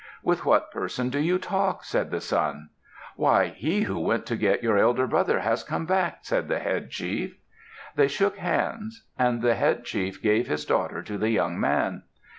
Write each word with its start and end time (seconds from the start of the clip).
"With 0.23 0.45
what 0.47 0.71
person 0.71 1.09
do 1.11 1.19
you 1.19 1.37
talk?" 1.37 1.83
said 1.83 2.09
the 2.09 2.21
son. 2.21 2.71
"Why! 3.17 3.49
He 3.49 3.81
who 3.81 3.99
went 3.99 4.25
to 4.25 4.35
get 4.35 4.63
your 4.63 4.75
elder 4.75 5.05
brother 5.05 5.41
has 5.41 5.63
come 5.63 5.85
back!" 5.85 6.21
said 6.23 6.47
the 6.47 6.57
head 6.57 6.89
chief. 6.89 7.37
They 7.95 8.07
shook 8.07 8.37
hands. 8.39 9.03
And 9.19 9.43
the 9.43 9.53
head 9.53 9.85
chief 9.85 10.19
gave 10.19 10.47
his 10.47 10.65
daughter 10.65 11.03
to 11.03 11.19
the 11.19 11.29
young 11.29 11.59
man. 11.59 12.01